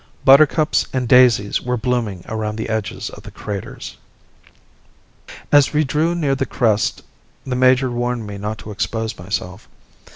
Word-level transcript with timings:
Buttercups 0.25 0.87
and 0.93 1.07
daisies 1.07 1.61
were 1.61 1.77
blooming 1.77 2.25
around 2.27 2.55
the 2.55 2.69
edges 2.69 3.11
of 3.11 3.21
the 3.21 3.29
craters. 3.29 3.97
As 5.51 5.73
we 5.73 5.83
drew 5.83 6.15
near 6.15 6.33
the 6.33 6.47
crest 6.47 7.03
the 7.45 7.55
major 7.55 7.91
warned 7.91 8.25
me 8.25 8.39
not 8.39 8.57
to 8.65 8.71
expose 8.71 9.19
myself. 9.19 9.67